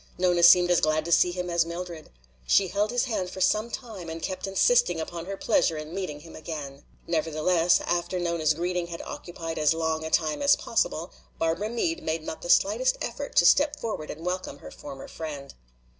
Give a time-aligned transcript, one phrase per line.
[0.17, 2.09] Nona seemed as glad to see him as Mildred.
[2.47, 6.21] She held his hand for some time and kept insisting upon her pleasure in meeting
[6.21, 6.81] him again.
[7.05, 12.23] Nevertheless, after Nona's greeting had occupied as long a time as possible, Barbara Meade made
[12.23, 15.53] not the slightest effort to step forward and welcome her former friend.